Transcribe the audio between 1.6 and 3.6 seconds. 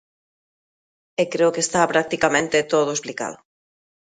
está practicamente todo explicado.